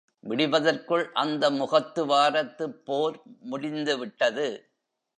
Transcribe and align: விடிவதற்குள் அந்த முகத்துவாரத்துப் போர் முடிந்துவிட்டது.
விடிவதற்குள் 0.23 1.11
அந்த 1.13 1.51
முகத்துவாரத்துப் 1.51 2.77
போர் 2.85 3.17
முடிந்துவிட்டது. 3.39 4.47